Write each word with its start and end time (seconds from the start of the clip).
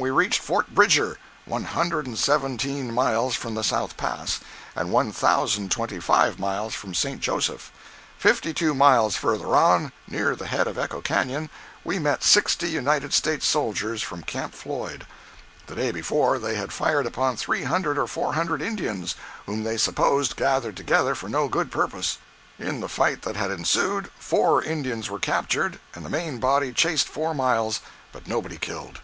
we 0.00 0.10
reached 0.10 0.40
Fort 0.42 0.74
Bridger, 0.74 1.18
one 1.44 1.62
hundred 1.62 2.04
and 2.08 2.18
seventeen 2.18 2.92
miles 2.92 3.36
from 3.36 3.54
the 3.54 3.62
South 3.62 3.96
Pass, 3.96 4.40
and 4.74 4.90
one 4.90 5.12
thousand 5.12 5.62
and 5.62 5.70
twenty 5.70 6.00
five 6.00 6.36
miles 6.40 6.74
from 6.74 6.94
St. 6.94 7.20
Joseph. 7.20 7.70
Fifty 8.18 8.52
two 8.52 8.74
miles 8.74 9.14
further 9.14 9.54
on, 9.54 9.92
near 10.08 10.34
the 10.34 10.48
head 10.48 10.66
of 10.66 10.78
Echo 10.78 11.00
Canyon, 11.00 11.48
we 11.84 12.00
met 12.00 12.24
sixty 12.24 12.68
United 12.68 13.12
States 13.14 13.46
soldiers 13.46 14.02
from 14.02 14.24
Camp 14.24 14.52
Floyd. 14.52 15.06
The 15.68 15.76
day 15.76 15.92
before, 15.92 16.40
they 16.40 16.56
had 16.56 16.72
fired 16.72 17.06
upon 17.06 17.36
three 17.36 17.62
hundred 17.62 17.96
or 17.96 18.08
four 18.08 18.32
hundred 18.34 18.62
Indians, 18.62 19.14
whom 19.46 19.62
they 19.62 19.76
supposed 19.76 20.34
gathered 20.34 20.76
together 20.76 21.14
for 21.14 21.28
no 21.28 21.46
good 21.46 21.70
purpose. 21.70 22.18
In 22.58 22.80
the 22.80 22.88
fight 22.88 23.22
that 23.22 23.36
had 23.36 23.52
ensued, 23.52 24.08
four 24.18 24.60
Indians 24.64 25.08
were 25.08 25.20
captured, 25.20 25.78
and 25.94 26.04
the 26.04 26.10
main 26.10 26.40
body 26.40 26.72
chased 26.72 27.06
four 27.06 27.32
miles, 27.32 27.78
but 28.10 28.26
nobody 28.26 28.56
killed. 28.58 28.98